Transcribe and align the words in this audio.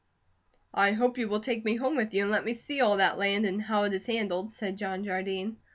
"I 0.73 0.93
hope 0.93 1.19
you 1.19 1.27
will 1.27 1.41
take 1.41 1.63
me 1.63 1.75
home 1.75 1.95
with 1.95 2.11
you, 2.15 2.23
and 2.23 2.31
let 2.31 2.43
me 2.43 2.55
see 2.55 2.81
all 2.81 2.97
that 2.97 3.19
land, 3.19 3.45
and 3.45 3.61
how 3.61 3.83
it 3.83 3.93
is 3.93 4.07
handled," 4.07 4.51
said 4.51 4.75
John 4.75 5.03
Jardine. 5.03 5.57